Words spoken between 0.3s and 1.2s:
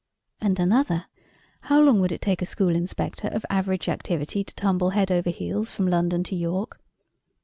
And another,